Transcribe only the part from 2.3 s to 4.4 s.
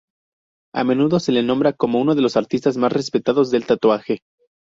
artistas más respetados del tatuaje.